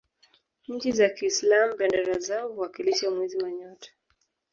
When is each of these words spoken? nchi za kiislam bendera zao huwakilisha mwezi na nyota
nchi 0.67 0.91
za 0.91 1.09
kiislam 1.09 1.77
bendera 1.77 2.19
zao 2.19 2.49
huwakilisha 2.53 3.11
mwezi 3.11 3.37
na 3.37 3.51
nyota 3.51 3.89